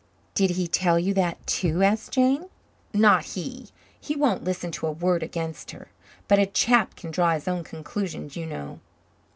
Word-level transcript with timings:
"Did 0.33 0.49
he 0.57 0.67
tell 0.67 0.97
you 0.97 1.13
that, 1.13 1.45
too?" 1.45 1.83
asked 1.83 2.09
Jane. 2.13 2.45
"Not 2.91 3.23
he. 3.23 3.67
He 3.99 4.15
won't 4.15 4.43
listen 4.43 4.71
to 4.71 4.87
a 4.87 4.91
word 4.91 5.21
against 5.21 5.69
her. 5.69 5.89
But 6.27 6.39
a 6.39 6.47
chap 6.47 6.95
can 6.95 7.11
draw 7.11 7.33
his 7.35 7.47
own 7.47 7.63
conclusions, 7.63 8.35
you 8.35 8.47
know." 8.47 8.79